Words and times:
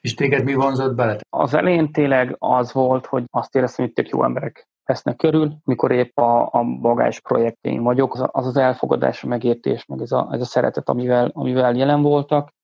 És 0.00 0.14
téged 0.14 0.44
mi 0.44 0.54
vonzott 0.54 0.94
bele? 0.94 1.16
Az 1.30 1.54
elején 1.54 1.92
tényleg 1.92 2.36
az 2.38 2.72
volt, 2.72 3.06
hogy 3.06 3.24
azt 3.30 3.54
éreztem, 3.54 3.84
hogy 3.84 3.94
tök 3.94 4.08
jó 4.08 4.24
emberek 4.24 4.68
vesznek 4.84 5.16
körül, 5.16 5.56
mikor 5.64 5.92
épp 5.92 6.18
a, 6.18 6.48
a 6.52 6.64
bagás 6.80 7.20
projektjén 7.20 7.82
vagyok, 7.82 8.14
az 8.14 8.24
az, 8.30 8.46
az 8.46 8.56
elfogadás, 8.56 9.24
a 9.24 9.26
megértés, 9.26 9.84
meg 9.84 10.00
ez 10.00 10.12
a, 10.12 10.28
ez 10.30 10.40
a 10.40 10.44
szeretet, 10.44 10.88
amivel, 10.88 11.30
amivel 11.34 11.74
jelen 11.74 12.02
voltak, 12.02 12.56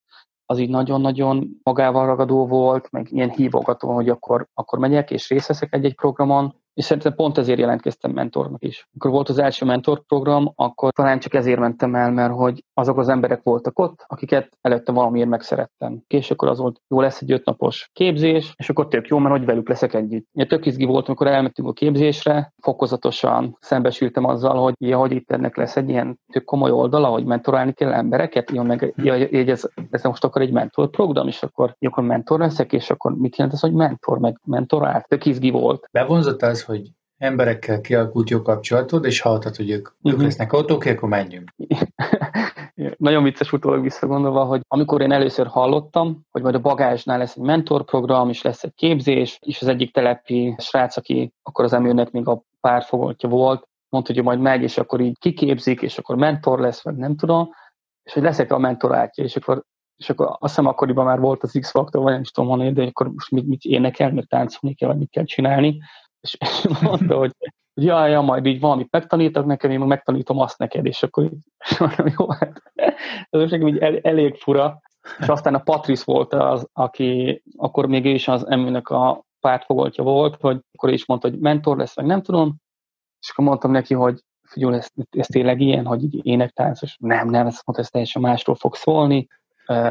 az 0.46 0.58
így 0.58 0.68
nagyon-nagyon 0.68 1.60
magával 1.62 2.06
ragadó 2.06 2.46
volt, 2.46 2.90
meg 2.90 3.12
ilyen 3.12 3.30
hívogató, 3.30 3.94
hogy 3.94 4.08
akkor, 4.08 4.46
akkor 4.54 4.78
megyek 4.78 5.10
és 5.10 5.28
részt 5.28 5.46
veszek 5.46 5.74
egy-egy 5.74 5.94
programon, 5.94 6.54
és 6.74 6.84
szerintem 6.84 7.14
pont 7.14 7.38
ezért 7.38 7.58
jelentkeztem 7.58 8.10
mentornak 8.10 8.64
is. 8.64 8.88
Amikor 8.92 9.10
volt 9.10 9.28
az 9.28 9.38
első 9.38 9.64
mentorprogram, 9.64 10.52
akkor 10.54 10.92
talán 10.92 11.18
csak 11.18 11.34
ezért 11.34 11.58
mentem 11.58 11.94
el, 11.94 12.10
mert 12.10 12.32
hogy 12.32 12.64
azok 12.74 12.98
az 12.98 13.08
emberek 13.08 13.42
voltak 13.42 13.78
ott, 13.78 14.04
akiket 14.06 14.48
előtte 14.60 14.92
valamiért 14.92 15.28
megszerettem. 15.28 16.02
És 16.06 16.30
akkor 16.30 16.48
az 16.48 16.58
volt, 16.58 16.80
jó 16.88 17.00
lesz 17.00 17.20
egy 17.20 17.32
ötnapos 17.32 17.90
képzés, 17.92 18.54
és 18.56 18.68
akkor 18.68 18.88
tök 18.88 19.06
jó, 19.06 19.18
mert 19.18 19.36
hogy 19.36 19.44
velük 19.44 19.68
leszek 19.68 19.94
együtt. 19.94 20.26
Én 20.32 20.48
tök 20.48 20.66
izgi 20.66 20.84
volt, 20.84 21.06
amikor 21.06 21.26
elmentünk 21.26 21.68
a 21.68 21.72
képzésre, 21.72 22.52
fokozatosan 22.60 23.56
szembesültem 23.60 24.24
azzal, 24.24 24.62
hogy 24.62 24.74
ja, 24.78 24.98
hogy 24.98 25.12
itt 25.12 25.32
ennek 25.32 25.56
lesz 25.56 25.76
egy 25.76 25.88
ilyen 25.88 26.18
tök 26.32 26.44
komoly 26.44 26.70
oldala, 26.70 27.08
hogy 27.08 27.24
mentorálni 27.24 27.72
kell 27.72 27.92
embereket, 27.92 28.50
ja, 28.50 28.62
meg 28.62 28.94
ja, 28.96 29.14
ez, 29.14 29.68
ez 29.90 30.02
most 30.02 30.24
akkor 30.24 30.42
egy 30.42 30.52
mentor 30.52 30.90
program, 30.90 31.28
és 31.28 31.42
akkor, 31.42 31.76
ja, 31.78 31.88
akkor 31.88 32.04
mentor 32.04 32.38
leszek, 32.38 32.72
és 32.72 32.90
akkor 32.90 33.14
mit 33.14 33.36
jelent 33.36 33.54
ez, 33.54 33.60
hogy 33.60 33.72
mentor, 33.72 34.18
meg 34.18 34.40
mentorál? 34.44 35.04
Tök 35.08 35.26
izgi 35.26 35.50
volt. 35.50 35.88
Bevonzott 35.92 36.42
az, 36.42 36.63
hogy 36.64 36.90
emberekkel 37.18 37.80
kialakult 37.80 38.30
jó 38.30 38.42
kapcsolatod, 38.42 39.04
és 39.04 39.20
hallottad, 39.20 39.56
hogy 39.56 39.70
ők, 39.70 39.88
uh-huh. 39.88 40.10
ők 40.10 40.16
mhm. 40.16 40.24
lesznek 40.24 40.52
oké, 40.52 40.90
akkor 40.90 41.08
menjünk. 41.08 41.50
Nagyon 42.96 43.22
vicces 43.22 43.52
utólag 43.52 43.82
visszagondolva, 43.82 44.44
hogy 44.44 44.60
amikor 44.68 45.00
én 45.00 45.12
először 45.12 45.46
hallottam, 45.46 46.26
hogy 46.30 46.42
majd 46.42 46.54
a 46.54 46.60
bagásnál 46.60 47.18
lesz 47.18 47.36
egy 47.36 47.42
mentorprogram, 47.42 48.28
és 48.28 48.42
lesz 48.42 48.62
egy 48.62 48.74
képzés, 48.74 49.38
és 49.40 49.60
az 49.60 49.68
egyik 49.68 49.92
telepi 49.92 50.54
srác, 50.58 50.96
aki 50.96 51.32
akkor 51.42 51.64
az 51.64 51.72
emőnek 51.72 52.10
még 52.10 52.28
a 52.28 52.42
párfogoltja 52.60 53.28
volt, 53.28 53.68
mondta, 53.88 54.12
hogy 54.12 54.22
majd 54.22 54.40
megy, 54.40 54.62
és 54.62 54.78
akkor 54.78 55.00
így 55.00 55.18
kiképzik, 55.18 55.82
és 55.82 55.98
akkor 55.98 56.16
mentor 56.16 56.60
lesz, 56.60 56.82
vagy 56.82 56.96
nem 56.96 57.16
tudom, 57.16 57.50
és 58.02 58.12
hogy 58.12 58.22
leszek 58.22 58.52
a 58.52 58.58
mentorátja, 58.58 59.24
és 59.24 59.36
akkor 59.36 59.62
és 59.96 60.10
akkor 60.10 60.26
azt 60.26 60.38
hiszem 60.40 60.66
akkoriban 60.66 61.04
már 61.04 61.20
volt 61.20 61.42
az 61.42 61.56
X-faktor, 61.60 62.02
vagy 62.02 62.12
nem 62.12 62.20
is 62.20 62.30
tudom 62.30 62.48
mondani, 62.50 62.72
de 62.72 62.82
akkor 62.82 63.12
most 63.12 63.30
mit, 63.30 63.46
mit 63.46 63.64
énekel, 63.64 64.12
mert 64.12 64.28
táncolni 64.28 64.76
kell, 64.76 64.88
vagy 64.88 64.98
mit 64.98 65.10
kell 65.10 65.24
csinálni, 65.24 65.78
és, 66.24 66.36
mondta, 66.82 67.16
hogy 67.16 67.32
ja, 67.74 68.06
ja, 68.06 68.20
majd 68.20 68.46
így 68.46 68.60
valamit 68.60 68.90
megtanítok 68.90 69.46
nekem, 69.46 69.70
én 69.70 69.80
megtanítom 69.80 70.38
azt 70.38 70.58
neked, 70.58 70.86
és 70.86 71.02
akkor 71.02 71.24
így, 71.24 71.36
mondom, 71.78 72.06
jó, 72.18 72.30
hát 72.30 72.62
ez 73.30 73.40
most 73.40 73.50
nekem 73.50 73.66
így 73.66 73.78
el, 73.78 73.98
elég 73.98 74.36
fura. 74.36 74.80
És 75.18 75.26
aztán 75.26 75.54
a 75.54 75.62
Patrice 75.62 76.02
volt 76.06 76.32
az, 76.32 76.68
aki 76.72 77.42
akkor 77.56 77.86
még 77.86 78.04
ő 78.04 78.10
is 78.10 78.28
az 78.28 78.46
emőnek 78.46 78.88
a 78.88 79.24
pártfogoltja 79.40 80.04
volt, 80.04 80.36
hogy 80.40 80.60
akkor 80.72 80.92
is 80.92 81.06
mondta, 81.06 81.28
hogy 81.28 81.38
mentor 81.38 81.76
lesz, 81.76 81.96
meg 81.96 82.06
nem 82.06 82.22
tudom, 82.22 82.56
és 83.20 83.30
akkor 83.30 83.44
mondtam 83.44 83.70
neki, 83.70 83.94
hogy 83.94 84.20
figyelj, 84.42 84.76
ez, 84.76 84.88
ez 85.10 85.26
tényleg 85.26 85.60
ilyen, 85.60 85.86
hogy 85.86 86.02
így 86.02 86.26
énektánc, 86.26 86.82
és 86.82 86.96
nem, 87.00 87.28
nem, 87.28 87.46
ezt 87.46 87.66
mondta, 87.66 87.84
ez 87.84 87.90
teljesen 87.90 88.22
másról 88.22 88.56
fog 88.56 88.74
szólni, 88.74 89.26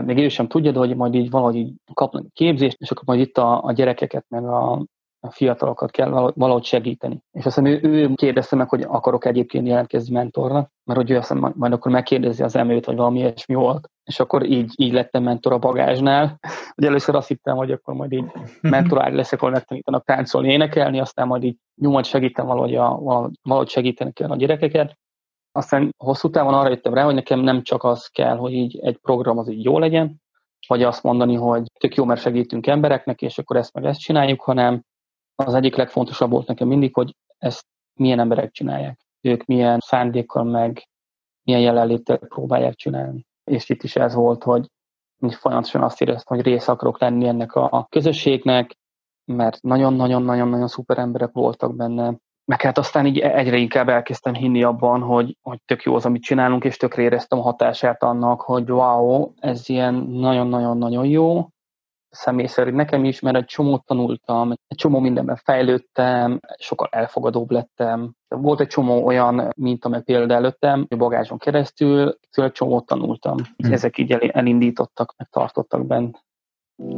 még 0.06 0.18
ő 0.18 0.30
sem 0.30 0.48
tudja, 0.48 0.72
de 0.72 0.80
hogy 0.80 0.96
majd 0.96 1.14
így 1.14 1.30
valahogy 1.30 1.56
így 1.56 1.74
kapnak 1.94 2.34
képzést, 2.34 2.78
és 2.80 2.92
akkor 2.92 3.04
majd 3.06 3.20
itt 3.20 3.38
a, 3.38 3.64
a 3.64 3.72
gyerekeket, 3.72 4.26
meg 4.30 4.46
a, 4.46 4.86
a 5.26 5.32
fiatalokat 5.32 5.92
kell 5.92 6.32
valahogy 6.36 6.64
segíteni. 6.64 7.20
És 7.32 7.46
aztán 7.46 7.66
ő, 7.66 7.80
ő 7.82 8.14
kérdezte 8.16 8.56
meg, 8.56 8.70
hogy 8.70 8.82
akarok 8.88 9.26
egyébként 9.26 9.68
jelentkezni 9.68 10.14
mentorra, 10.14 10.70
mert 10.84 11.00
hogy 11.00 11.12
ő 11.12 11.18
aztán 11.18 11.38
majd, 11.38 11.58
majd 11.58 11.74
akkor 11.74 11.92
megkérdezi 11.92 12.44
az 12.44 12.56
emőt, 12.56 12.86
vagy 12.86 12.96
valami 12.96 13.20
ilyesmi 13.20 13.56
volt. 13.56 13.90
És 14.04 14.20
akkor 14.20 14.46
így, 14.46 14.74
így 14.76 14.94
lettem 14.94 15.24
mentor 15.24 15.54
a 15.54 15.58
bagázsnál. 15.58 16.40
Ugye 16.78 16.88
először 16.88 17.16
azt 17.16 17.28
hittem, 17.28 17.56
hogy 17.56 17.72
akkor 17.72 17.94
majd 17.94 18.12
így 18.12 18.26
mentorálni 18.62 19.16
leszek, 19.16 19.40
ahol 19.40 19.54
megtanítanak 19.54 20.06
táncolni, 20.06 20.52
énekelni, 20.52 21.00
aztán 21.00 21.28
majd 21.28 21.44
így 21.44 21.58
nyomot 21.82 22.06
segítem 22.06 22.46
valahogy, 22.46 22.76
a, 22.76 23.00
valahogy 23.42 23.70
segíteni 23.70 24.12
kell 24.14 24.30
a 24.30 24.36
gyerekeket. 24.36 24.98
Aztán 25.52 25.94
hosszú 25.98 26.30
távon 26.30 26.54
arra 26.54 26.70
jöttem 26.70 26.94
rá, 26.94 27.04
hogy 27.04 27.14
nekem 27.14 27.40
nem 27.40 27.62
csak 27.62 27.84
az 27.84 28.08
kell, 28.08 28.38
hogy 28.38 28.54
így 28.54 28.80
egy 28.80 28.98
program 28.98 29.38
az 29.38 29.50
így 29.50 29.64
jó 29.64 29.80
legyen, 29.80 30.22
vagy 30.68 30.84
azt 30.84 31.04
mondani, 31.04 31.36
hogy 31.36 31.64
tök 31.80 31.96
jó, 31.96 32.06
mert 32.06 32.22
segítünk 32.22 32.68
embereknek, 32.68 33.22
és 33.22 33.38
akkor 33.38 33.56
ezt 33.56 33.74
meg 33.74 33.86
ezt 33.86 34.00
csináljuk, 34.00 34.42
hanem 34.42 34.84
az 35.48 35.54
egyik 35.54 35.76
legfontosabb 35.76 36.32
volt 36.32 36.48
nekem 36.48 36.68
mindig, 36.68 36.94
hogy 36.94 37.16
ezt 37.38 37.66
milyen 38.00 38.20
emberek 38.20 38.52
csinálják. 38.52 39.00
Ők 39.22 39.46
milyen 39.46 39.80
szándékkal 39.80 40.44
meg 40.44 40.88
milyen 41.44 41.62
jelenléttel 41.62 42.18
próbálják 42.18 42.76
csinálni. 42.76 43.26
És 43.44 43.70
itt 43.70 43.84
is 43.84 43.96
ez 43.96 44.14
volt, 44.14 44.44
hogy 44.44 44.68
folyamatosan 45.20 45.84
azt 45.84 46.02
éreztem, 46.02 46.38
hogy 46.38 46.46
rész 46.46 46.68
akarok 46.68 47.00
lenni 47.00 47.28
ennek 47.28 47.56
a 47.56 47.88
közösségnek, 47.90 48.78
mert 49.26 49.62
nagyon-nagyon-nagyon-nagyon 49.62 50.68
szuper 50.68 50.98
emberek 50.98 51.32
voltak 51.32 51.76
benne, 51.76 52.18
meg 52.46 52.62
hát 52.62 52.78
aztán 52.78 53.06
így 53.06 53.20
egyre 53.20 53.58
inkább 53.58 53.90
elkezdtem 53.90 54.34
hinni 54.34 54.64
abban, 54.64 55.02
hogy, 55.02 55.38
hogy 55.42 55.60
tök 55.66 55.84
jó 55.84 55.96
az, 55.96 56.06
amit 56.06 56.24
csinálunk, 56.24 56.64
és 56.64 56.78
tökre 56.78 57.02
éreztem 57.02 57.40
a 57.40 57.42
hatását 57.42 58.04
annak, 58.04 58.42
hogy 58.42 58.72
wow, 58.72 59.32
ez 59.40 59.70
ilyen 59.70 59.94
nagyon-nagyon-nagyon 59.94 61.06
jó, 61.06 61.48
személy 62.14 62.46
szerint 62.46 62.76
nekem 62.76 63.06
is, 63.06 63.20
mert 63.20 63.36
egy 63.36 63.46
csomót 63.46 63.86
tanultam, 63.86 64.52
egy 64.68 64.78
csomó 64.78 65.00
mindenben 65.00 65.36
fejlődtem, 65.44 66.40
sokkal 66.58 66.88
elfogadóbb 66.92 67.52
lettem. 67.52 68.12
Volt 68.28 68.60
egy 68.60 68.68
csomó 68.68 69.06
olyan 69.06 69.50
mint 69.56 69.88
meg 69.88 70.04
például 70.04 70.32
előttem, 70.32 70.86
a 70.90 70.96
bagázson 70.96 71.38
keresztül, 71.38 72.18
egy 72.32 72.52
csomót 72.52 72.86
tanultam. 72.86 73.36
Hmm. 73.58 73.74
Ezek 73.74 73.98
így 73.98 74.12
elindítottak, 74.12 75.14
meg 75.18 75.28
tartottak 75.32 75.86
bent. 75.86 76.24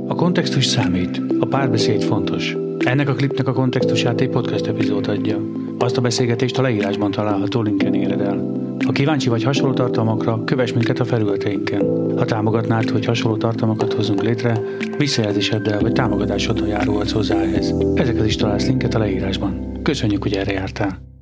A 0.07 0.15
kontextus 0.15 0.65
számít, 0.65 1.21
a 1.39 1.45
párbeszéd 1.45 2.01
fontos. 2.01 2.55
Ennek 2.77 3.09
a 3.09 3.13
klipnek 3.13 3.47
a 3.47 3.53
kontextusát 3.53 4.21
egy 4.21 4.29
podcast 4.29 4.67
epizód 4.67 5.07
adja. 5.07 5.37
Azt 5.79 5.97
a 5.97 6.01
beszélgetést 6.01 6.57
a 6.57 6.61
leírásban 6.61 7.11
található 7.11 7.61
linken 7.61 7.93
éred 7.93 8.21
el. 8.21 8.64
Ha 8.85 8.91
kíváncsi 8.91 9.29
vagy 9.29 9.43
hasonló 9.43 9.73
tartalmakra, 9.73 10.43
kövess 10.43 10.71
minket 10.73 10.99
a 10.99 11.05
felületeinken. 11.05 11.81
Ha 12.17 12.25
támogatnád, 12.25 12.89
hogy 12.89 13.05
hasonló 13.05 13.37
tartalmakat 13.37 13.93
hozzunk 13.93 14.21
létre, 14.23 14.59
visszajelzéseddel 14.97 15.79
vagy 15.79 15.91
támogatásoddal 15.91 16.67
járulhatsz 16.67 17.11
hozzá 17.11 17.41
ehhez. 17.41 17.75
Ezekhez 17.95 18.25
is 18.25 18.35
találsz 18.35 18.67
linket 18.67 18.93
a 18.93 18.99
leírásban. 18.99 19.79
Köszönjük, 19.83 20.23
hogy 20.23 20.33
erre 20.33 20.51
jártál! 20.51 21.14